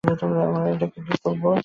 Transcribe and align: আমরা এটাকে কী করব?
আমরা 0.03 0.61
এটাকে 0.71 0.99
কী 1.07 1.15
করব? 1.23 1.43